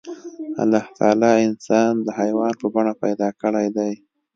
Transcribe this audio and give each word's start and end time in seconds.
الله 0.61 0.85
تعالی 0.97 1.31
انسان 1.47 1.91
د 2.01 2.07
حيوان 2.19 2.53
په 2.61 2.67
بڼه 2.73 2.93
پيدا 3.03 3.29
کړی 3.41 3.67
دی. 3.77 3.91